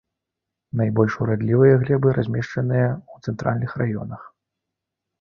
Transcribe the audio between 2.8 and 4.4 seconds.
ў цэнтральных раёнах.